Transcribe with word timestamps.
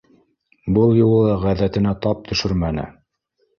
Был 0.77 0.93
юлы 0.99 1.19
ла 1.27 1.37
ғәҙәтенә 1.45 1.93
тап 2.07 2.27
төшөрмәне. 2.33 2.91